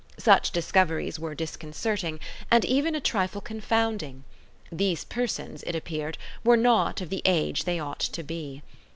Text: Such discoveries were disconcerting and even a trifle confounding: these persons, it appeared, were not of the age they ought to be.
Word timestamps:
Such 0.17 0.49
discoveries 0.49 1.19
were 1.19 1.35
disconcerting 1.35 2.19
and 2.49 2.65
even 2.65 2.95
a 2.95 2.99
trifle 2.99 3.39
confounding: 3.39 4.23
these 4.71 5.03
persons, 5.03 5.61
it 5.61 5.75
appeared, 5.75 6.17
were 6.43 6.57
not 6.57 7.01
of 7.01 7.11
the 7.11 7.21
age 7.23 7.65
they 7.65 7.79
ought 7.79 7.99
to 7.99 8.23
be. 8.23 8.63